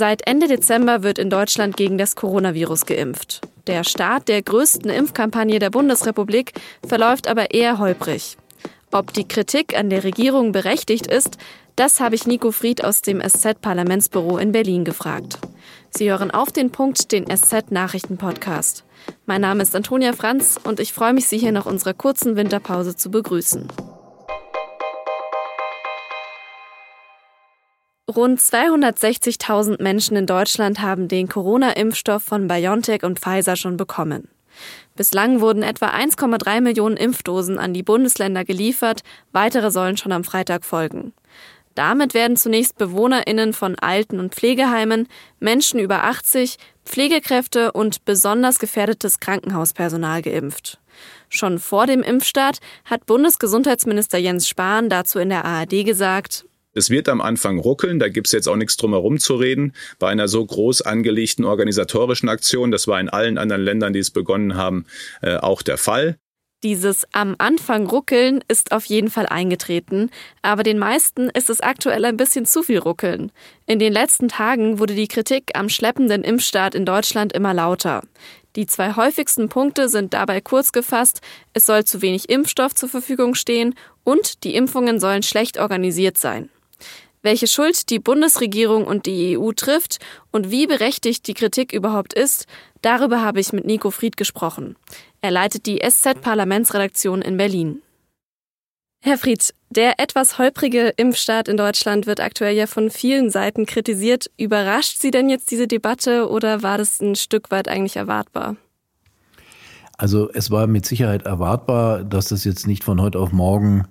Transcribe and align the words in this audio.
Seit 0.00 0.26
Ende 0.26 0.48
Dezember 0.48 1.02
wird 1.02 1.18
in 1.18 1.28
Deutschland 1.28 1.76
gegen 1.76 1.98
das 1.98 2.16
Coronavirus 2.16 2.86
geimpft. 2.86 3.42
Der 3.66 3.84
Start 3.84 4.28
der 4.28 4.40
größten 4.40 4.90
Impfkampagne 4.90 5.58
der 5.58 5.68
Bundesrepublik 5.68 6.54
verläuft 6.88 7.28
aber 7.28 7.52
eher 7.52 7.78
holprig. 7.78 8.38
Ob 8.92 9.12
die 9.12 9.28
Kritik 9.28 9.78
an 9.78 9.90
der 9.90 10.02
Regierung 10.02 10.52
berechtigt 10.52 11.06
ist, 11.06 11.36
das 11.76 12.00
habe 12.00 12.14
ich 12.14 12.26
Nico 12.26 12.50
Fried 12.50 12.82
aus 12.82 13.02
dem 13.02 13.20
SZ-Parlamentsbüro 13.20 14.38
in 14.38 14.52
Berlin 14.52 14.86
gefragt. 14.86 15.38
Sie 15.90 16.08
hören 16.08 16.30
auf 16.30 16.50
den 16.50 16.70
Punkt 16.70 17.12
den 17.12 17.26
SZ-Nachrichten-Podcast. 17.26 18.84
Mein 19.26 19.42
Name 19.42 19.62
ist 19.62 19.76
Antonia 19.76 20.14
Franz 20.14 20.58
und 20.64 20.80
ich 20.80 20.94
freue 20.94 21.12
mich, 21.12 21.26
Sie 21.26 21.36
hier 21.36 21.52
nach 21.52 21.66
unserer 21.66 21.92
kurzen 21.92 22.36
Winterpause 22.36 22.96
zu 22.96 23.10
begrüßen. 23.10 23.68
Rund 28.10 28.40
260.000 28.40 29.80
Menschen 29.82 30.16
in 30.16 30.26
Deutschland 30.26 30.80
haben 30.80 31.08
den 31.08 31.28
Corona-Impfstoff 31.28 32.22
von 32.22 32.48
BioNTech 32.48 33.04
und 33.04 33.20
Pfizer 33.20 33.56
schon 33.56 33.76
bekommen. 33.76 34.28
Bislang 34.96 35.40
wurden 35.40 35.62
etwa 35.62 35.86
1,3 35.86 36.60
Millionen 36.60 36.96
Impfdosen 36.96 37.58
an 37.58 37.72
die 37.72 37.84
Bundesländer 37.84 38.44
geliefert, 38.44 39.02
weitere 39.32 39.70
sollen 39.70 39.96
schon 39.96 40.12
am 40.12 40.24
Freitag 40.24 40.64
folgen. 40.64 41.12
Damit 41.74 42.12
werden 42.12 42.36
zunächst 42.36 42.76
Bewohnerinnen 42.76 43.52
von 43.52 43.78
Alten- 43.78 44.18
und 44.18 44.34
Pflegeheimen, 44.34 45.06
Menschen 45.38 45.78
über 45.78 46.04
80, 46.04 46.56
Pflegekräfte 46.84 47.72
und 47.72 48.04
besonders 48.04 48.58
gefährdetes 48.58 49.20
Krankenhauspersonal 49.20 50.20
geimpft. 50.20 50.80
Schon 51.28 51.60
vor 51.60 51.86
dem 51.86 52.02
Impfstart 52.02 52.58
hat 52.84 53.06
Bundesgesundheitsminister 53.06 54.18
Jens 54.18 54.48
Spahn 54.48 54.88
dazu 54.88 55.20
in 55.20 55.28
der 55.28 55.44
ARD 55.44 55.84
gesagt, 55.84 56.44
es 56.72 56.90
wird 56.90 57.08
am 57.08 57.20
Anfang 57.20 57.58
ruckeln, 57.58 57.98
da 57.98 58.08
gibt's 58.08 58.32
jetzt 58.32 58.48
auch 58.48 58.56
nichts 58.56 58.76
drum 58.76 58.92
herum 58.92 59.18
zu 59.18 59.34
reden. 59.34 59.72
Bei 59.98 60.08
einer 60.08 60.28
so 60.28 60.44
groß 60.44 60.82
angelegten 60.82 61.44
organisatorischen 61.44 62.28
Aktion, 62.28 62.70
das 62.70 62.86
war 62.86 63.00
in 63.00 63.08
allen 63.08 63.38
anderen 63.38 63.62
Ländern, 63.62 63.92
die 63.92 63.98
es 63.98 64.10
begonnen 64.10 64.56
haben, 64.56 64.86
äh, 65.22 65.36
auch 65.36 65.62
der 65.62 65.78
Fall. 65.78 66.16
Dieses 66.62 67.06
am 67.12 67.36
Anfang 67.38 67.86
ruckeln 67.86 68.44
ist 68.46 68.72
auf 68.72 68.84
jeden 68.84 69.08
Fall 69.08 69.26
eingetreten, 69.26 70.10
aber 70.42 70.62
den 70.62 70.78
meisten 70.78 71.30
ist 71.30 71.48
es 71.48 71.62
aktuell 71.62 72.04
ein 72.04 72.18
bisschen 72.18 72.44
zu 72.44 72.62
viel 72.62 72.78
ruckeln. 72.78 73.32
In 73.64 73.78
den 73.78 73.94
letzten 73.94 74.28
Tagen 74.28 74.78
wurde 74.78 74.94
die 74.94 75.08
Kritik 75.08 75.52
am 75.54 75.70
schleppenden 75.70 76.22
Impfstart 76.22 76.74
in 76.74 76.84
Deutschland 76.84 77.32
immer 77.32 77.54
lauter. 77.54 78.02
Die 78.56 78.66
zwei 78.66 78.94
häufigsten 78.94 79.48
Punkte 79.48 79.88
sind 79.88 80.12
dabei 80.12 80.42
kurz 80.42 80.72
gefasst, 80.72 81.22
es 81.54 81.64
soll 81.64 81.84
zu 81.84 82.02
wenig 82.02 82.28
Impfstoff 82.28 82.74
zur 82.74 82.90
Verfügung 82.90 83.34
stehen 83.34 83.74
und 84.04 84.44
die 84.44 84.54
Impfungen 84.54 85.00
sollen 85.00 85.22
schlecht 85.22 85.58
organisiert 85.58 86.18
sein. 86.18 86.50
Welche 87.22 87.46
Schuld 87.46 87.90
die 87.90 87.98
Bundesregierung 87.98 88.86
und 88.86 89.04
die 89.04 89.36
EU 89.38 89.52
trifft 89.52 89.98
und 90.30 90.50
wie 90.50 90.66
berechtigt 90.66 91.26
die 91.26 91.34
Kritik 91.34 91.72
überhaupt 91.72 92.14
ist, 92.14 92.46
darüber 92.80 93.20
habe 93.20 93.40
ich 93.40 93.52
mit 93.52 93.66
Nico 93.66 93.90
Fried 93.90 94.16
gesprochen. 94.16 94.76
Er 95.20 95.30
leitet 95.30 95.66
die 95.66 95.80
SZ-Parlamentsredaktion 95.80 97.20
in 97.20 97.36
Berlin. 97.36 97.82
Herr 99.02 99.18
Fried, 99.18 99.54
der 99.70 99.98
etwas 99.98 100.38
holprige 100.38 100.92
Impfstart 100.96 101.48
in 101.48 101.56
Deutschland 101.56 102.06
wird 102.06 102.20
aktuell 102.20 102.54
ja 102.54 102.66
von 102.66 102.90
vielen 102.90 103.30
Seiten 103.30 103.64
kritisiert. 103.64 104.30
Überrascht 104.36 104.98
Sie 104.98 105.10
denn 105.10 105.30
jetzt 105.30 105.50
diese 105.50 105.66
Debatte 105.66 106.28
oder 106.28 106.62
war 106.62 106.78
das 106.78 107.00
ein 107.00 107.16
Stück 107.16 107.50
weit 107.50 107.68
eigentlich 107.68 107.96
erwartbar? 107.96 108.56
Also 110.00 110.30
es 110.32 110.50
war 110.50 110.66
mit 110.66 110.86
Sicherheit 110.86 111.26
erwartbar, 111.26 112.04
dass 112.04 112.28
das 112.28 112.44
jetzt 112.44 112.66
nicht 112.66 112.84
von 112.84 113.02
heute 113.02 113.18
auf 113.18 113.32
morgen 113.32 113.84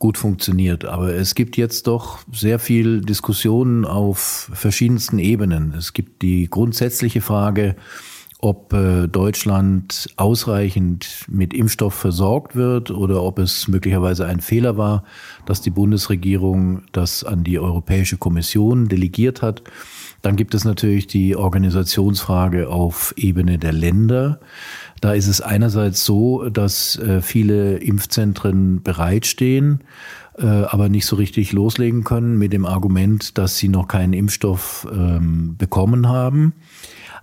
gut 0.00 0.18
funktioniert. 0.18 0.84
Aber 0.84 1.14
es 1.14 1.36
gibt 1.36 1.56
jetzt 1.56 1.86
doch 1.86 2.18
sehr 2.32 2.58
viel 2.58 3.00
Diskussionen 3.00 3.84
auf 3.84 4.50
verschiedensten 4.52 5.20
Ebenen. 5.20 5.72
Es 5.78 5.92
gibt 5.92 6.22
die 6.22 6.50
grundsätzliche 6.50 7.20
Frage, 7.20 7.76
ob 8.42 8.72
äh, 8.72 9.06
Deutschland 9.06 10.08
ausreichend 10.16 11.26
mit 11.28 11.54
Impfstoff 11.54 11.94
versorgt 11.94 12.56
wird 12.56 12.90
oder 12.90 13.22
ob 13.22 13.38
es 13.38 13.68
möglicherweise 13.68 14.26
ein 14.26 14.40
Fehler 14.40 14.76
war, 14.76 15.04
dass 15.46 15.60
die 15.60 15.70
Bundesregierung 15.70 16.82
das 16.90 17.22
an 17.22 17.44
die 17.44 17.60
Europäische 17.60 18.16
Kommission 18.16 18.88
delegiert 18.88 19.42
hat. 19.42 19.62
Dann 20.22 20.34
gibt 20.34 20.54
es 20.54 20.64
natürlich 20.64 21.06
die 21.06 21.36
Organisationsfrage 21.36 22.68
auf 22.68 23.14
Ebene 23.16 23.58
der 23.58 23.72
Länder. 23.72 24.40
Da 25.00 25.12
ist 25.12 25.28
es 25.28 25.40
einerseits 25.40 26.04
so, 26.04 26.48
dass 26.48 26.96
äh, 26.98 27.22
viele 27.22 27.76
Impfzentren 27.76 28.82
bereitstehen, 28.82 29.84
äh, 30.36 30.46
aber 30.46 30.88
nicht 30.88 31.06
so 31.06 31.14
richtig 31.14 31.52
loslegen 31.52 32.02
können 32.02 32.38
mit 32.38 32.52
dem 32.52 32.66
Argument, 32.66 33.38
dass 33.38 33.56
sie 33.58 33.68
noch 33.68 33.86
keinen 33.86 34.14
Impfstoff 34.14 34.88
ähm, 34.92 35.54
bekommen 35.58 36.08
haben. 36.08 36.54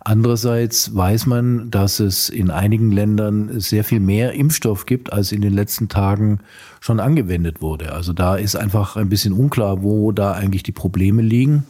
Andererseits 0.10 0.96
weiß 0.96 1.28
man, 1.28 1.70
dass 1.70 2.00
es 2.00 2.30
in 2.30 2.50
einigen 2.50 2.92
Ländern 2.92 3.60
sehr 3.60 3.84
viel 3.84 4.00
mehr 4.00 4.34
Impfstoff 4.34 4.88
gibt, 4.88 5.14
als 5.14 5.32
in 5.32 5.42
den 5.42 5.54
letzten 5.54 5.88
Tagen 5.88 6.40
schon 6.80 7.00
angewendet 7.00 7.62
wurde. 7.62 7.92
Also 7.92 8.12
da 8.12 8.36
ist 8.36 8.56
einfach 8.56 8.96
ein 8.96 9.10
bisschen 9.10 9.34
unklar, 9.34 9.84
wo 9.84 10.12
da 10.12 10.32
eigentlich 10.32 10.64
die 10.64 10.72
Probleme 10.72 11.22
liegen. 11.22 11.68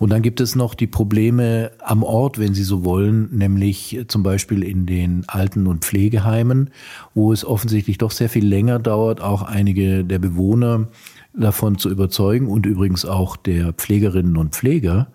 Und 0.00 0.10
dann 0.10 0.22
gibt 0.22 0.40
es 0.40 0.56
noch 0.56 0.74
die 0.74 0.88
Probleme 0.88 1.70
am 1.78 2.02
Ort, 2.02 2.40
wenn 2.40 2.54
Sie 2.54 2.64
so 2.64 2.84
wollen, 2.84 3.28
nämlich 3.30 4.04
zum 4.08 4.24
Beispiel 4.24 4.64
in 4.64 4.86
den 4.86 5.22
Alten- 5.28 5.68
und 5.68 5.84
Pflegeheimen, 5.84 6.70
wo 7.14 7.32
es 7.32 7.44
offensichtlich 7.44 7.98
doch 7.98 8.10
sehr 8.10 8.28
viel 8.28 8.44
länger 8.44 8.80
dauert, 8.80 9.20
auch 9.20 9.42
einige 9.42 10.02
der 10.02 10.18
Bewohner 10.18 10.88
davon 11.36 11.78
zu 11.78 11.90
überzeugen 11.90 12.48
und 12.48 12.66
übrigens 12.66 13.04
auch 13.04 13.36
der 13.36 13.72
Pflegerinnen 13.72 14.36
und 14.36 14.54
Pfleger, 14.54 15.08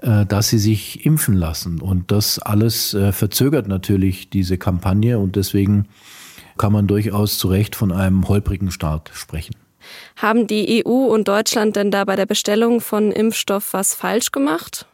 äh, 0.00 0.24
dass 0.26 0.48
sie 0.48 0.58
sich 0.58 1.04
impfen 1.04 1.34
lassen. 1.34 1.80
Und 1.80 2.10
das 2.10 2.38
alles 2.38 2.94
äh, 2.94 3.12
verzögert 3.12 3.68
natürlich 3.68 4.30
diese 4.30 4.58
Kampagne 4.58 5.18
und 5.18 5.36
deswegen 5.36 5.86
kann 6.56 6.72
man 6.72 6.86
durchaus 6.86 7.38
zu 7.38 7.48
Recht 7.48 7.76
von 7.76 7.92
einem 7.92 8.28
holprigen 8.28 8.70
Start 8.70 9.10
sprechen. 9.12 9.56
Haben 10.16 10.46
die 10.46 10.84
EU 10.84 10.90
und 10.90 11.28
Deutschland 11.28 11.76
denn 11.76 11.90
da 11.90 12.04
bei 12.04 12.16
der 12.16 12.26
Bestellung 12.26 12.80
von 12.80 13.12
Impfstoff 13.12 13.72
was 13.72 13.94
falsch 13.94 14.32
gemacht? 14.32 14.86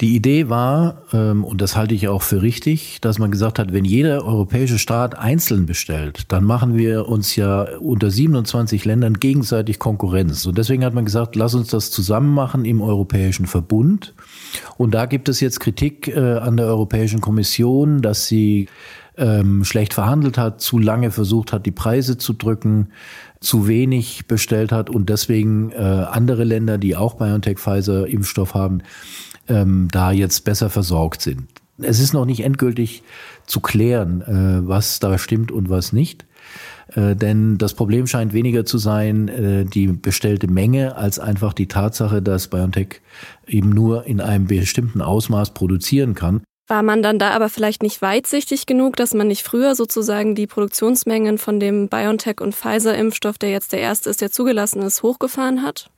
Die 0.00 0.14
Idee 0.14 0.48
war, 0.48 1.02
ähm, 1.12 1.42
und 1.42 1.60
das 1.60 1.74
halte 1.74 1.92
ich 1.92 2.06
auch 2.06 2.22
für 2.22 2.40
richtig, 2.40 3.00
dass 3.00 3.18
man 3.18 3.32
gesagt 3.32 3.58
hat, 3.58 3.72
wenn 3.72 3.84
jeder 3.84 4.24
europäische 4.24 4.78
Staat 4.78 5.18
einzeln 5.18 5.66
bestellt, 5.66 6.26
dann 6.28 6.44
machen 6.44 6.76
wir 6.76 7.08
uns 7.08 7.34
ja 7.34 7.66
unter 7.80 8.08
27 8.08 8.84
Ländern 8.84 9.14
gegenseitig 9.14 9.80
Konkurrenz. 9.80 10.46
Und 10.46 10.56
deswegen 10.56 10.84
hat 10.84 10.94
man 10.94 11.04
gesagt, 11.04 11.34
lass 11.34 11.54
uns 11.54 11.68
das 11.68 11.90
zusammen 11.90 12.32
machen 12.32 12.64
im 12.64 12.80
Europäischen 12.80 13.46
Verbund. 13.46 14.14
Und 14.76 14.94
da 14.94 15.06
gibt 15.06 15.28
es 15.28 15.40
jetzt 15.40 15.58
Kritik 15.58 16.06
äh, 16.06 16.36
an 16.36 16.56
der 16.56 16.66
Europäischen 16.66 17.20
Kommission, 17.20 18.00
dass 18.00 18.28
sie 18.28 18.68
ähm, 19.16 19.64
schlecht 19.64 19.94
verhandelt 19.94 20.38
hat, 20.38 20.60
zu 20.60 20.78
lange 20.78 21.10
versucht 21.10 21.52
hat, 21.52 21.66
die 21.66 21.72
Preise 21.72 22.18
zu 22.18 22.34
drücken, 22.34 22.90
zu 23.40 23.66
wenig 23.66 24.26
bestellt 24.28 24.70
hat 24.70 24.90
und 24.90 25.08
deswegen 25.10 25.70
äh, 25.72 25.76
andere 25.76 26.44
Länder, 26.44 26.78
die 26.78 26.94
auch 26.94 27.14
BioNTech 27.14 27.58
Pfizer 27.58 28.06
Impfstoff 28.06 28.54
haben, 28.54 28.82
ähm, 29.48 29.88
da 29.90 30.12
jetzt 30.12 30.44
besser 30.44 30.70
versorgt 30.70 31.22
sind. 31.22 31.48
Es 31.80 32.00
ist 32.00 32.12
noch 32.12 32.24
nicht 32.24 32.40
endgültig 32.40 33.02
zu 33.46 33.60
klären, 33.60 34.22
äh, 34.22 34.68
was 34.68 34.98
da 34.98 35.18
stimmt 35.18 35.52
und 35.52 35.70
was 35.70 35.92
nicht. 35.92 36.26
Äh, 36.94 37.14
denn 37.14 37.58
das 37.58 37.74
Problem 37.74 38.06
scheint 38.06 38.32
weniger 38.32 38.64
zu 38.64 38.78
sein, 38.78 39.28
äh, 39.28 39.64
die 39.64 39.88
bestellte 39.88 40.48
Menge, 40.48 40.96
als 40.96 41.18
einfach 41.18 41.52
die 41.52 41.68
Tatsache, 41.68 42.22
dass 42.22 42.48
BioNTech 42.48 43.00
eben 43.46 43.70
nur 43.70 44.06
in 44.06 44.20
einem 44.20 44.46
bestimmten 44.46 45.02
Ausmaß 45.02 45.54
produzieren 45.54 46.14
kann. 46.14 46.42
War 46.66 46.82
man 46.82 47.02
dann 47.02 47.18
da 47.18 47.30
aber 47.30 47.48
vielleicht 47.48 47.82
nicht 47.82 48.02
weitsichtig 48.02 48.66
genug, 48.66 48.96
dass 48.96 49.14
man 49.14 49.28
nicht 49.28 49.42
früher 49.42 49.74
sozusagen 49.74 50.34
die 50.34 50.46
Produktionsmengen 50.46 51.38
von 51.38 51.60
dem 51.60 51.88
BioNTech 51.88 52.40
und 52.42 52.54
Pfizer-Impfstoff, 52.54 53.38
der 53.38 53.50
jetzt 53.50 53.72
der 53.72 53.80
erste 53.80 54.10
ist, 54.10 54.20
der 54.20 54.30
zugelassen 54.30 54.82
ist, 54.82 55.02
hochgefahren 55.02 55.62
hat? 55.62 55.90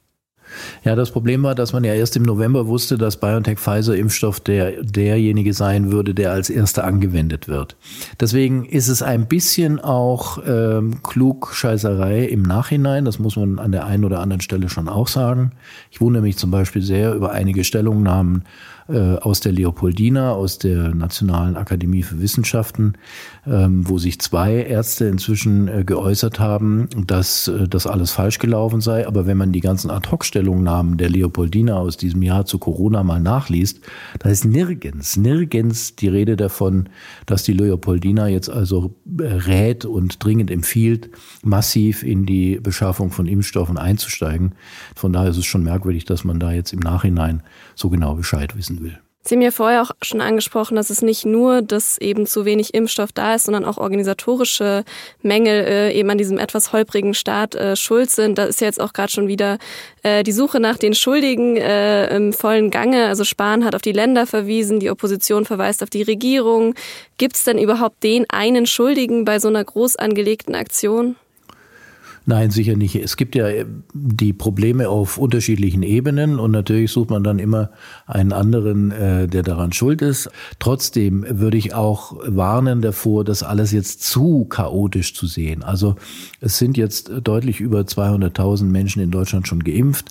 Ja, 0.84 0.96
das 0.96 1.10
Problem 1.10 1.42
war, 1.42 1.54
dass 1.54 1.72
man 1.72 1.84
ja 1.84 1.94
erst 1.94 2.16
im 2.16 2.22
November 2.22 2.66
wusste, 2.66 2.98
dass 2.98 3.18
BioNTech-Pfizer-Impfstoff 3.18 4.40
der, 4.40 4.82
derjenige 4.82 5.52
sein 5.52 5.92
würde, 5.92 6.14
der 6.14 6.32
als 6.32 6.50
erster 6.50 6.84
angewendet 6.84 7.48
wird. 7.48 7.76
Deswegen 8.18 8.64
ist 8.64 8.88
es 8.88 9.02
ein 9.02 9.26
bisschen 9.26 9.80
auch 9.80 10.38
ähm, 10.46 11.02
Klugscheißerei 11.02 12.24
im 12.24 12.42
Nachhinein. 12.42 13.04
Das 13.04 13.18
muss 13.18 13.36
man 13.36 13.58
an 13.58 13.72
der 13.72 13.86
einen 13.86 14.04
oder 14.04 14.20
anderen 14.20 14.40
Stelle 14.40 14.68
schon 14.68 14.88
auch 14.88 15.08
sagen. 15.08 15.52
Ich 15.90 16.00
wundere 16.00 16.22
mich 16.22 16.36
zum 16.36 16.50
Beispiel 16.50 16.82
sehr 16.82 17.14
über 17.14 17.32
einige 17.32 17.64
Stellungnahmen 17.64 18.44
aus 18.90 19.40
der 19.40 19.52
Leopoldina, 19.52 20.32
aus 20.32 20.58
der 20.58 20.94
Nationalen 20.94 21.56
Akademie 21.56 22.02
für 22.02 22.20
Wissenschaften, 22.20 22.94
ähm, 23.46 23.88
wo 23.88 23.98
sich 23.98 24.20
zwei 24.20 24.54
Ärzte 24.56 25.06
inzwischen 25.06 25.68
äh, 25.68 25.84
geäußert 25.84 26.38
haben, 26.38 26.88
dass 27.06 27.48
äh, 27.48 27.68
das 27.68 27.86
alles 27.86 28.10
falsch 28.10 28.38
gelaufen 28.38 28.80
sei. 28.80 29.06
Aber 29.06 29.26
wenn 29.26 29.36
man 29.36 29.52
die 29.52 29.60
ganzen 29.60 29.90
Ad-Hoc-Stellungnahmen 29.90 30.98
der 30.98 31.08
Leopoldina 31.08 31.76
aus 31.76 31.96
diesem 31.96 32.22
Jahr 32.22 32.44
zu 32.44 32.58
Corona 32.58 33.02
mal 33.02 33.20
nachliest, 33.20 33.80
da 34.18 34.28
ist 34.28 34.44
nirgends, 34.44 35.16
nirgends 35.16 35.96
die 35.96 36.08
Rede 36.08 36.36
davon, 36.36 36.88
dass 37.26 37.42
die 37.42 37.52
Leopoldina 37.52 38.28
jetzt 38.28 38.50
also 38.50 38.94
rät 39.18 39.84
und 39.84 40.22
dringend 40.22 40.50
empfiehlt, 40.50 41.10
massiv 41.42 42.02
in 42.02 42.26
die 42.26 42.60
Beschaffung 42.60 43.10
von 43.10 43.26
Impfstoffen 43.26 43.78
einzusteigen. 43.78 44.54
Von 44.94 45.12
daher 45.12 45.30
ist 45.30 45.38
es 45.38 45.46
schon 45.46 45.62
merkwürdig, 45.62 46.04
dass 46.04 46.24
man 46.24 46.38
da 46.38 46.52
jetzt 46.52 46.72
im 46.72 46.80
Nachhinein 46.80 47.42
so 47.74 47.88
genau 47.88 48.14
Bescheid 48.14 48.56
wissen 48.56 48.79
will. 48.80 48.98
Sie 49.22 49.34
haben 49.34 49.42
ja 49.42 49.50
vorher 49.50 49.82
auch 49.82 49.90
schon 50.00 50.22
angesprochen, 50.22 50.76
dass 50.76 50.88
es 50.88 51.02
nicht 51.02 51.26
nur, 51.26 51.60
dass 51.60 51.98
eben 51.98 52.26
zu 52.26 52.46
wenig 52.46 52.72
Impfstoff 52.72 53.12
da 53.12 53.34
ist, 53.34 53.44
sondern 53.44 53.66
auch 53.66 53.76
organisatorische 53.76 54.82
Mängel 55.20 55.64
äh, 55.66 55.92
eben 55.92 56.08
an 56.08 56.16
diesem 56.16 56.38
etwas 56.38 56.72
holprigen 56.72 57.12
Start 57.12 57.54
äh, 57.54 57.76
schuld 57.76 58.10
sind. 58.10 58.38
Da 58.38 58.44
ist 58.44 58.62
ja 58.62 58.66
jetzt 58.66 58.80
auch 58.80 58.94
gerade 58.94 59.12
schon 59.12 59.28
wieder 59.28 59.58
äh, 60.02 60.22
die 60.22 60.32
Suche 60.32 60.58
nach 60.58 60.78
den 60.78 60.94
Schuldigen 60.94 61.58
äh, 61.58 62.16
im 62.16 62.32
vollen 62.32 62.70
Gange. 62.70 63.08
Also 63.08 63.24
Spahn 63.24 63.66
hat 63.66 63.74
auf 63.74 63.82
die 63.82 63.92
Länder 63.92 64.26
verwiesen, 64.26 64.80
die 64.80 64.90
Opposition 64.90 65.44
verweist 65.44 65.82
auf 65.82 65.90
die 65.90 66.02
Regierung. 66.02 66.74
Gibt 67.18 67.36
es 67.36 67.44
denn 67.44 67.58
überhaupt 67.58 68.02
den 68.02 68.24
einen 68.30 68.66
Schuldigen 68.66 69.26
bei 69.26 69.38
so 69.38 69.48
einer 69.48 69.62
groß 69.62 69.96
angelegten 69.96 70.54
Aktion? 70.54 71.16
Nein, 72.26 72.50
sicher 72.50 72.76
nicht. 72.76 72.96
Es 72.96 73.16
gibt 73.16 73.34
ja 73.34 73.48
äh, 73.48 73.64
die 73.94 74.32
Probleme 74.32 74.88
auf 74.88 75.18
unterschiedlichen 75.18 75.82
Ebenen 75.82 76.38
und 76.38 76.50
natürlich 76.50 76.92
sucht 76.92 77.10
man 77.10 77.24
dann 77.24 77.38
immer 77.38 77.70
einen 78.06 78.32
anderen, 78.32 78.90
äh, 78.90 79.26
der 79.26 79.42
daran 79.42 79.72
schuld 79.72 80.02
ist. 80.02 80.30
Trotzdem 80.58 81.24
würde 81.28 81.56
ich 81.56 81.74
auch 81.74 82.16
warnen 82.26 82.82
davor, 82.82 83.24
das 83.24 83.42
alles 83.42 83.72
jetzt 83.72 84.02
zu 84.02 84.44
chaotisch 84.44 85.14
zu 85.14 85.26
sehen. 85.26 85.62
Also 85.62 85.96
es 86.40 86.58
sind 86.58 86.76
jetzt 86.76 87.10
deutlich 87.22 87.60
über 87.60 87.80
200.000 87.80 88.64
Menschen 88.64 89.02
in 89.02 89.10
Deutschland 89.10 89.48
schon 89.48 89.64
geimpft. 89.64 90.06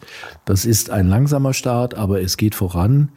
Das 0.46 0.66
ist 0.66 0.90
ein 0.90 1.08
langsamer 1.08 1.54
Start, 1.54 1.94
aber 1.94 2.22
es 2.22 2.38
geht 2.38 2.56
voran. 2.56 3.10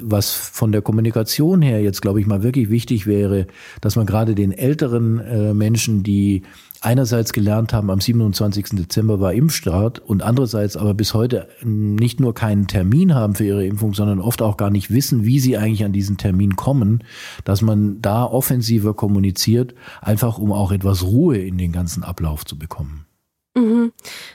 Was 0.00 0.32
von 0.32 0.70
der 0.70 0.80
Kommunikation 0.80 1.60
her 1.60 1.82
jetzt, 1.82 2.02
glaube 2.02 2.20
ich, 2.20 2.26
mal 2.26 2.44
wirklich 2.44 2.70
wichtig 2.70 3.06
wäre, 3.06 3.48
dass 3.80 3.96
man 3.96 4.06
gerade 4.06 4.36
den 4.36 4.52
älteren 4.52 5.18
äh, 5.18 5.54
Menschen, 5.54 6.04
die 6.04 6.42
einerseits 6.80 7.32
gelernt 7.32 7.72
haben, 7.72 7.90
am 7.90 8.00
27. 8.00 8.70
Dezember 8.72 9.20
war 9.20 9.32
Impfstart 9.32 9.98
und 9.98 10.22
andererseits 10.22 10.76
aber 10.76 10.94
bis 10.94 11.14
heute 11.14 11.48
nicht 11.62 12.20
nur 12.20 12.34
keinen 12.34 12.66
Termin 12.66 13.14
haben 13.14 13.34
für 13.34 13.44
ihre 13.44 13.66
Impfung, 13.66 13.94
sondern 13.94 14.20
oft 14.20 14.42
auch 14.42 14.56
gar 14.56 14.70
nicht 14.70 14.90
wissen, 14.90 15.24
wie 15.24 15.40
sie 15.40 15.56
eigentlich 15.56 15.84
an 15.84 15.92
diesen 15.92 16.16
Termin 16.16 16.56
kommen, 16.56 17.04
dass 17.44 17.62
man 17.62 18.00
da 18.00 18.24
offensiver 18.24 18.94
kommuniziert, 18.94 19.74
einfach 20.00 20.38
um 20.38 20.52
auch 20.52 20.72
etwas 20.72 21.02
Ruhe 21.02 21.38
in 21.38 21.58
den 21.58 21.72
ganzen 21.72 22.02
Ablauf 22.04 22.44
zu 22.44 22.58
bekommen. 22.58 23.07
Mhm. 23.58 23.92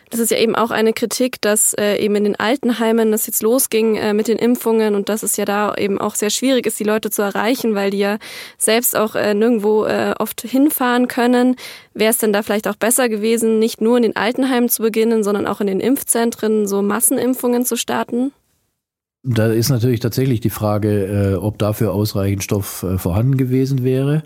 Das 0.09 0.19
ist 0.19 0.29
ja 0.29 0.37
eben 0.37 0.55
auch 0.55 0.69
eine 0.69 0.93
Kritik, 0.93 1.41
dass 1.41 1.73
äh, 1.73 1.97
eben 1.97 2.15
in 2.15 2.23
den 2.23 2.39
Altenheimen 2.39 3.11
das 3.11 3.25
jetzt 3.25 3.41
losging 3.41 3.95
äh, 3.95 4.13
mit 4.13 4.27
den 4.27 4.37
Impfungen 4.37 4.93
und 4.93 5.09
dass 5.09 5.23
es 5.23 5.37
ja 5.37 5.45
da 5.45 5.73
eben 5.75 5.99
auch 5.99 6.15
sehr 6.15 6.29
schwierig 6.29 6.67
ist, 6.67 6.79
die 6.79 6.83
Leute 6.83 7.09
zu 7.09 7.23
erreichen, 7.23 7.73
weil 7.73 7.89
die 7.89 7.97
ja 7.97 8.19
selbst 8.57 8.95
auch 8.95 9.15
äh, 9.15 9.33
nirgendwo 9.33 9.85
äh, 9.85 10.13
oft 10.19 10.41
hinfahren 10.41 11.07
können. 11.07 11.55
Wäre 11.93 12.11
es 12.11 12.17
denn 12.17 12.33
da 12.33 12.43
vielleicht 12.43 12.67
auch 12.67 12.75
besser 12.75 13.09
gewesen, 13.09 13.57
nicht 13.57 13.81
nur 13.81 13.97
in 13.97 14.03
den 14.03 14.15
Altenheimen 14.15 14.69
zu 14.69 14.83
beginnen, 14.83 15.23
sondern 15.23 15.47
auch 15.47 15.61
in 15.61 15.67
den 15.67 15.79
Impfzentren 15.79 16.67
so 16.67 16.81
Massenimpfungen 16.81 17.65
zu 17.65 17.75
starten? 17.75 18.33
Da 19.25 19.47
ist 19.47 19.69
natürlich 19.69 20.01
tatsächlich 20.01 20.41
die 20.41 20.49
Frage, 20.49 21.05
äh, 21.05 21.35
ob 21.35 21.57
dafür 21.57 21.93
ausreichend 21.93 22.43
Stoff 22.43 22.83
äh, 22.83 22.97
vorhanden 22.97 23.37
gewesen 23.37 23.81
wäre. 23.81 24.23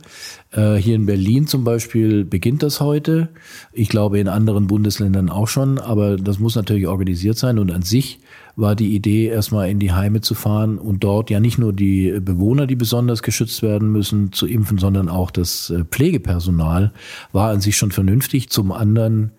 Äh, 0.52 0.74
hier 0.78 0.96
in 0.96 1.06
Berlin 1.06 1.46
zum 1.46 1.64
Beispiel 1.64 2.26
beginnt 2.26 2.64
das 2.64 2.82
heute. 2.82 3.30
Ich 3.74 3.90
glaube 3.90 4.18
in 4.18 4.28
anderen 4.28 4.66
Bundesländern 4.66 5.30
auch 5.30 5.48
schon, 5.50 5.78
aber 5.78 6.18
das 6.18 6.40
muss 6.40 6.56
natürlich 6.56 6.88
organisiert 6.88 7.38
sein. 7.38 7.60
Und 7.60 7.72
an 7.72 7.84
sich 7.84 8.22
war 8.56 8.76
die 8.76 8.96
Idee, 8.96 9.28
erstmal 9.28 9.70
in 9.70 9.78
die 9.78 9.92
Heime 9.92 10.22
zu 10.22 10.34
fahren 10.34 10.80
und 10.80 11.04
dort 11.04 11.30
ja 11.30 11.40
nicht 11.40 11.60
nur 11.60 11.74
die 11.74 12.20
Bewohner, 12.20 12.66
die 12.66 12.76
besonders 12.76 13.22
geschützt 13.22 13.62
werden 13.62 13.92
müssen, 13.92 14.32
zu 14.32 14.48
impfen, 14.48 14.80
sondern 14.80 15.10
auch 15.10 15.30
das 15.30 15.72
Pflegepersonal 15.92 16.92
war 17.32 17.52
an 17.52 17.62
sich 17.62 17.78
schon 17.78 17.92
vernünftig. 17.92 18.50
Zum 18.50 18.72
anderen 18.72 19.34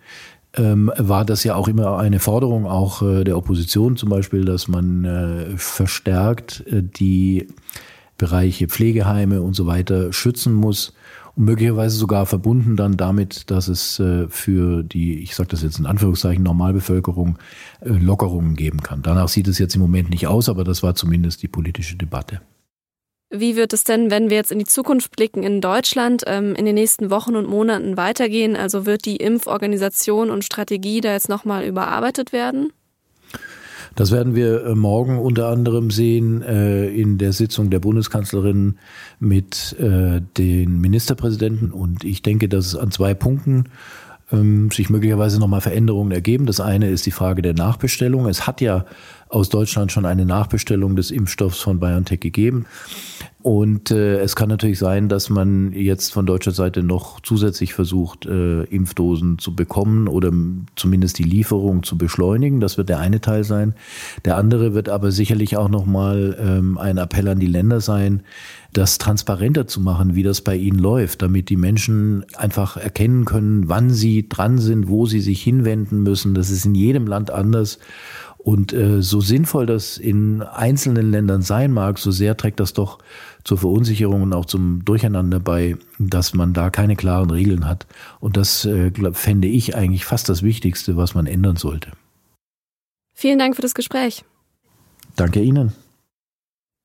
ähm, 0.58 0.92
war 0.96 1.24
das 1.24 1.44
ja 1.44 1.54
auch 1.54 1.68
immer 1.68 1.98
eine 1.98 2.18
Forderung 2.18 2.66
auch 2.66 3.02
äh, 3.02 3.24
der 3.24 3.38
Opposition 3.38 3.96
zum 3.96 4.10
Beispiel, 4.10 4.44
dass 4.44 4.68
man 4.68 5.04
äh, 5.04 5.56
verstärkt 5.56 6.64
äh, 6.66 6.82
die 6.82 7.46
Bereiche 8.18 8.66
Pflegeheime 8.66 9.42
und 9.42 9.54
so 9.54 9.66
weiter 9.66 10.12
schützen 10.12 10.52
muss 10.52 10.92
und 11.36 11.44
möglicherweise 11.44 11.96
sogar 11.96 12.26
verbunden 12.26 12.74
dann 12.74 12.96
damit, 12.96 13.48
dass 13.50 13.68
es 13.68 14.00
äh, 14.00 14.26
für 14.28 14.82
die, 14.82 15.20
ich 15.20 15.36
sage 15.36 15.50
das 15.50 15.62
jetzt 15.62 15.78
in 15.78 15.86
Anführungszeichen, 15.86 16.42
Normalbevölkerung 16.42 17.38
äh, 17.80 17.90
Lockerungen 17.90 18.56
geben 18.56 18.82
kann. 18.82 19.02
Danach 19.02 19.28
sieht 19.28 19.46
es 19.46 19.58
jetzt 19.58 19.76
im 19.76 19.80
Moment 19.80 20.10
nicht 20.10 20.26
aus, 20.26 20.48
aber 20.48 20.64
das 20.64 20.82
war 20.82 20.96
zumindest 20.96 21.42
die 21.44 21.48
politische 21.48 21.96
Debatte. 21.96 22.40
Wie 23.30 23.56
wird 23.56 23.74
es 23.74 23.84
denn, 23.84 24.10
wenn 24.10 24.30
wir 24.30 24.38
jetzt 24.38 24.52
in 24.52 24.58
die 24.58 24.64
Zukunft 24.64 25.14
blicken, 25.14 25.42
in 25.42 25.60
Deutschland 25.60 26.24
ähm, 26.26 26.54
in 26.54 26.64
den 26.64 26.74
nächsten 26.74 27.10
Wochen 27.10 27.36
und 27.36 27.46
Monaten 27.46 27.98
weitergehen? 27.98 28.56
Also 28.56 28.86
wird 28.86 29.04
die 29.04 29.16
Impforganisation 29.16 30.30
und 30.30 30.44
Strategie 30.44 31.02
da 31.02 31.12
jetzt 31.12 31.28
nochmal 31.28 31.64
überarbeitet 31.64 32.32
werden? 32.32 32.72
Das 33.96 34.12
werden 34.12 34.34
wir 34.34 34.64
äh, 34.64 34.74
morgen 34.74 35.18
unter 35.18 35.48
anderem 35.48 35.90
sehen 35.90 36.40
äh, 36.40 36.88
in 36.88 37.18
der 37.18 37.32
Sitzung 37.32 37.68
der 37.68 37.80
Bundeskanzlerin 37.80 38.78
mit 39.20 39.76
äh, 39.78 40.22
den 40.38 40.80
Ministerpräsidenten. 40.80 41.70
Und 41.70 42.04
ich 42.04 42.22
denke, 42.22 42.48
dass 42.48 42.66
es 42.66 42.76
an 42.76 42.90
zwei 42.90 43.12
Punkten 43.12 43.64
ähm, 44.32 44.70
sich 44.70 44.88
möglicherweise 44.88 45.38
nochmal 45.38 45.60
Veränderungen 45.60 46.12
ergeben. 46.12 46.46
Das 46.46 46.60
eine 46.60 46.90
ist 46.90 47.06
die 47.06 47.10
Frage 47.10 47.42
der 47.42 47.54
Nachbestellung. 47.54 48.26
Es 48.26 48.46
hat 48.46 48.60
ja 48.60 48.84
aus 49.28 49.48
Deutschland 49.48 49.92
schon 49.92 50.06
eine 50.06 50.24
Nachbestellung 50.24 50.96
des 50.96 51.10
Impfstoffs 51.10 51.60
von 51.60 51.80
BioNTech 51.80 52.20
gegeben. 52.20 52.66
Und 53.40 53.92
äh, 53.92 54.18
es 54.18 54.34
kann 54.34 54.48
natürlich 54.48 54.80
sein, 54.80 55.08
dass 55.08 55.30
man 55.30 55.72
jetzt 55.72 56.12
von 56.12 56.26
deutscher 56.26 56.50
Seite 56.50 56.82
noch 56.82 57.20
zusätzlich 57.20 57.72
versucht, 57.72 58.26
äh, 58.26 58.64
Impfdosen 58.64 59.38
zu 59.38 59.54
bekommen 59.54 60.08
oder 60.08 60.32
zumindest 60.74 61.18
die 61.18 61.24
Lieferung 61.24 61.84
zu 61.84 61.96
beschleunigen. 61.96 62.58
Das 62.60 62.78
wird 62.78 62.88
der 62.88 62.98
eine 62.98 63.20
Teil 63.20 63.44
sein. 63.44 63.74
Der 64.24 64.36
andere 64.36 64.74
wird 64.74 64.88
aber 64.88 65.12
sicherlich 65.12 65.56
auch 65.56 65.68
nochmal 65.68 66.36
ähm, 66.40 66.78
ein 66.78 66.98
Appell 66.98 67.28
an 67.28 67.38
die 67.38 67.46
Länder 67.46 67.80
sein, 67.80 68.22
das 68.72 68.98
transparenter 68.98 69.66
zu 69.66 69.80
machen, 69.80 70.14
wie 70.14 70.24
das 70.24 70.40
bei 70.40 70.56
ihnen 70.56 70.78
läuft, 70.78 71.22
damit 71.22 71.48
die 71.48 71.56
Menschen 71.56 72.24
einfach 72.36 72.76
erkennen 72.76 73.24
können, 73.24 73.68
wann 73.68 73.90
sie 73.90 74.28
dran 74.28 74.58
sind, 74.58 74.88
wo 74.88 75.06
sie 75.06 75.20
sich 75.20 75.40
hinwenden 75.42 76.02
müssen. 76.02 76.34
Das 76.34 76.50
ist 76.50 76.66
in 76.66 76.74
jedem 76.74 77.06
Land 77.06 77.30
anders. 77.30 77.78
Und 78.38 78.72
äh, 78.72 79.02
so 79.02 79.20
sinnvoll 79.20 79.66
das 79.66 79.98
in 79.98 80.42
einzelnen 80.42 81.10
Ländern 81.10 81.42
sein 81.42 81.72
mag, 81.72 81.98
so 81.98 82.10
sehr 82.10 82.36
trägt 82.36 82.60
das 82.60 82.72
doch 82.72 82.98
zur 83.44 83.58
Verunsicherung 83.58 84.22
und 84.22 84.32
auch 84.32 84.46
zum 84.46 84.84
Durcheinander 84.84 85.40
bei, 85.40 85.76
dass 85.98 86.34
man 86.34 86.54
da 86.54 86.70
keine 86.70 86.96
klaren 86.96 87.30
Regeln 87.30 87.66
hat. 87.66 87.86
Und 88.20 88.36
das 88.36 88.64
äh, 88.64 88.92
fände 89.12 89.48
ich 89.48 89.76
eigentlich 89.76 90.04
fast 90.04 90.28
das 90.28 90.42
Wichtigste, 90.42 90.96
was 90.96 91.14
man 91.14 91.26
ändern 91.26 91.56
sollte. 91.56 91.90
Vielen 93.14 93.38
Dank 93.38 93.56
für 93.56 93.62
das 93.62 93.74
Gespräch. 93.74 94.24
Danke 95.16 95.40
Ihnen. 95.40 95.72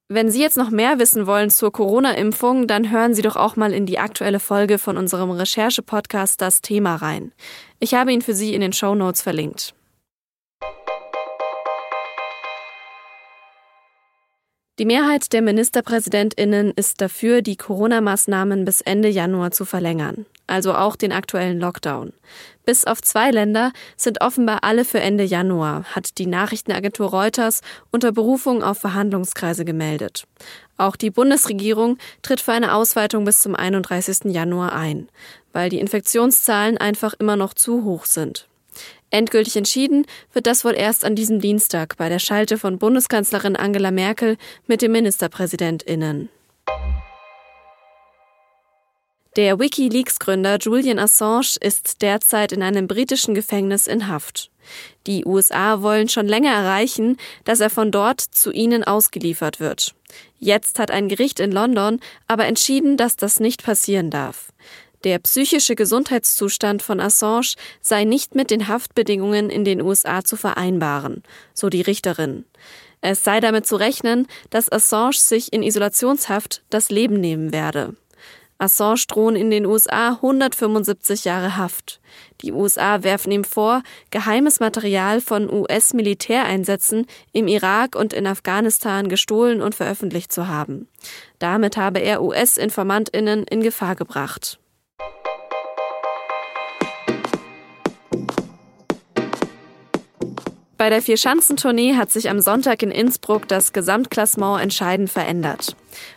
Wenn 0.10 0.30
Sie 0.30 0.42
jetzt 0.42 0.58
noch 0.58 0.70
mehr 0.70 1.00
wissen 1.00 1.28
wollen 1.28 1.50
zur 1.50 1.72
Corona-Impfung, 1.72 2.68
dann 2.68 2.92
hören 2.92 3.14
Sie 3.14 3.22
doch 3.22 3.36
auch 3.36 3.56
mal 3.56 3.72
in 3.72 3.86
die 3.86 4.00
aktuelle 4.00 4.40
Folge 4.40 4.78
von 4.78 4.98
unserem 4.98 5.32
Recherche-Podcast 5.32 6.42
Das 6.42 6.62
Thema 6.62 6.96
rein. 6.96 7.32
Ich 7.80 7.94
habe 7.94 8.12
ihn 8.12 8.22
für 8.22 8.34
Sie 8.34 8.54
in 8.54 8.62
den 8.62 8.74
Show 8.74 8.96
Notes 8.96 9.22
verlinkt. 9.22 9.74
Die 14.80 14.86
Mehrheit 14.86 15.34
der 15.34 15.44
Ministerpräsidentinnen 15.44 16.72
ist 16.72 17.00
dafür, 17.00 17.44
die 17.44 17.58
Corona-Maßnahmen 17.58 18.66
bis 18.66 18.82
Ende 18.82 19.08
Januar 19.08 19.52
zu 19.52 19.66
verlängern, 19.66 20.26
also 20.48 20.74
auch 20.74 20.96
den 20.96 21.12
aktuellen 21.12 21.60
Lockdown. 21.60 22.12
Bis 22.66 22.84
auf 22.84 23.00
zwei 23.00 23.30
Länder 23.30 23.72
sind 23.98 24.22
offenbar 24.22 24.64
alle 24.64 24.84
für 24.84 25.00
Ende 25.00 25.26
Januar, 25.26 25.84
hat 25.84 26.18
die 26.18 26.26
Nachrichtenagentur 26.26 27.12
Reuters 27.12 27.62
unter 27.92 28.12
Berufung 28.12 28.64
auf 28.64 28.80
Verhandlungskreise 28.80 29.64
gemeldet. 29.64 30.26
Auch 30.78 30.96
die 30.96 31.12
Bundesregierung 31.12 32.00
tritt 32.24 32.42
für 32.42 32.54
eine 32.54 32.74
Ausweitung 32.74 33.26
bis 33.26 33.42
zum 33.42 33.56
31. 33.56 34.34
Januar 34.34 34.74
ein, 34.74 35.08
weil 35.52 35.70
die 35.70 35.80
Infektionszahlen 35.80 36.80
einfach 36.80 37.14
immer 37.20 37.36
noch 37.36 37.54
zu 37.54 37.84
hoch 37.84 38.06
sind. 38.06 38.48
Endgültig 39.14 39.56
entschieden 39.56 40.08
wird 40.34 40.48
das 40.48 40.66
wohl 40.66 40.74
erst 40.74 41.06
an 41.06 41.16
diesem 41.16 41.40
Dienstag 41.40 41.98
bei 41.98 42.10
der 42.10 42.18
Schalte 42.18 42.58
von 42.58 42.80
Bundeskanzlerin 42.80 43.56
Angela 43.56 43.92
Merkel 43.92 44.38
mit 44.66 44.82
den 44.82 44.92
Ministerpräsidentinnen. 44.92 46.30
Der 49.36 49.60
Wikileaks-Gründer 49.60 50.58
Julian 50.58 50.98
Assange 50.98 51.58
ist 51.62 52.02
derzeit 52.02 52.52
in 52.52 52.64
einem 52.64 52.88
britischen 52.88 53.36
Gefängnis 53.36 53.86
in 53.86 54.08
Haft. 54.08 54.50
Die 55.06 55.26
USA 55.26 55.84
wollen 55.84 56.10
schon 56.10 56.28
länger 56.28 56.52
erreichen, 56.52 57.18
dass 57.44 57.60
er 57.60 57.70
von 57.70 57.92
dort 57.92 58.20
zu 58.20 58.52
ihnen 58.52 58.84
ausgeliefert 58.84 59.60
wird. 59.60 59.94
Jetzt 60.40 60.80
hat 60.80 60.90
ein 60.90 61.08
Gericht 61.08 61.40
in 61.40 61.52
London 61.52 62.00
aber 62.28 62.46
entschieden, 62.46 62.98
dass 62.98 63.16
das 63.16 63.40
nicht 63.40 63.64
passieren 63.64 64.10
darf. 64.10 64.52
Der 65.04 65.20
psychische 65.20 65.76
Gesundheitszustand 65.76 66.82
von 66.82 67.02
Assange 67.02 67.56
sei 67.82 68.06
nicht 68.06 68.36
mit 68.36 68.50
den 68.50 68.70
Haftbedingungen 68.70 69.50
in 69.50 69.66
den 69.66 69.82
USA 69.82 70.24
zu 70.24 70.38
vereinbaren, 70.38 71.24
so 71.54 71.70
die 71.70 71.82
Richterin. 71.82 72.46
Es 73.02 73.22
sei 73.22 73.42
damit 73.42 73.68
zu 73.68 73.76
rechnen, 73.76 74.28
dass 74.50 74.72
Assange 74.72 75.18
sich 75.18 75.52
in 75.52 75.62
Isolationshaft 75.62 76.64
das 76.70 76.90
Leben 76.90 77.20
nehmen 77.20 77.52
werde. 77.52 77.98
Assange 78.60 79.04
drohen 79.10 79.36
in 79.36 79.52
den 79.52 79.66
USA 79.66 80.14
175 80.14 81.26
Jahre 81.26 81.58
Haft. 81.58 82.00
Die 82.40 82.54
USA 82.54 83.04
werfen 83.04 83.32
ihm 83.34 83.44
vor, 83.44 83.84
geheimes 84.10 84.62
Material 84.62 85.20
von 85.20 85.52
US-Militäreinsätzen 85.52 87.08
im 87.34 87.50
Irak 87.50 87.98
und 87.98 88.14
in 88.14 88.26
Afghanistan 88.26 89.10
gestohlen 89.10 89.62
und 89.62 89.76
veröffentlicht 89.76 90.32
zu 90.32 90.48
haben. 90.48 90.88
Damit 91.40 91.76
habe 91.76 92.00
er 92.00 92.24
US-Informantinnen 92.24 93.44
in 93.44 93.64
Gefahr 93.64 93.98
gebracht. 93.98 94.60
Bei 100.78 100.90
der 100.90 101.02
Vierschanzentournee 101.02 101.96
hat 101.96 102.12
sich 102.12 102.30
am 102.30 102.42
Sonntag 102.42 102.84
in 102.84 102.92
Innsbruck 102.92 103.48
das 103.48 103.72
Gesamtklassement 103.74 104.62
entscheidend 104.62 105.10
verändert. 105.10 105.76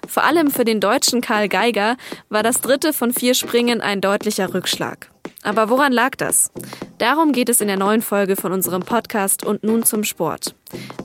Vor 0.09 0.25
allem 0.25 0.51
für 0.51 0.65
den 0.65 0.81
deutschen 0.81 1.21
Karl 1.21 1.49
Geiger 1.49 1.97
war 2.31 2.43
das 2.43 2.61
dritte 2.61 2.93
von 2.93 3.13
vier 3.13 3.35
Springen 3.35 3.81
ein 3.81 4.01
deutlicher 4.01 4.53
Rückschlag. 4.55 5.11
Aber 5.43 5.69
woran 5.71 5.93
lag 5.93 6.17
das? 6.17 6.51
Darum 6.99 7.31
geht 7.33 7.49
es 7.49 7.61
in 7.61 7.69
der 7.69 7.77
neuen 7.77 8.03
Folge 8.03 8.35
von 8.37 8.53
unserem 8.53 8.83
Podcast 8.83 9.45
und 9.45 9.63
nun 9.63 9.85
zum 9.85 10.03
Sport. 10.05 10.57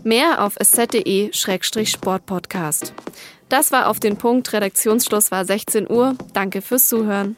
Mehr 0.04 0.44
auf 0.44 0.56
sz.de-sportpodcast. 0.60 2.94
Das 3.50 3.72
war 3.72 3.88
auf 3.88 4.00
den 4.00 4.18
Punkt. 4.18 4.52
Redaktionsschluss 4.54 5.30
war 5.30 5.46
16 5.46 5.92
Uhr. 5.92 6.16
Danke 6.34 6.62
fürs 6.62 6.88
Zuhören. 6.88 7.36